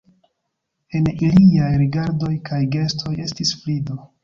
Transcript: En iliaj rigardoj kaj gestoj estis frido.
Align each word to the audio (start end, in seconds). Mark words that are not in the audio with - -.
En 0.99 1.09
iliaj 1.25 1.69
rigardoj 1.83 2.33
kaj 2.51 2.63
gestoj 2.79 3.15
estis 3.29 3.55
frido. 3.63 4.03